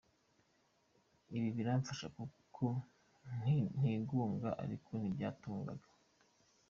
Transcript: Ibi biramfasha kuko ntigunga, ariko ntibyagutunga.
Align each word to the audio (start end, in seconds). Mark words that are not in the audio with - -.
Ibi 1.35 1.49
biramfasha 1.57 2.07
kuko 2.17 2.65
ntigunga, 3.81 4.49
ariko 4.63 4.89
ntibyagutunga. 4.97 5.73